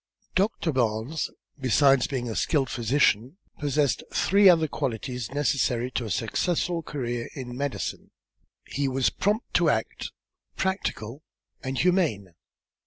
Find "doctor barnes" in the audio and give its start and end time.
0.33-1.29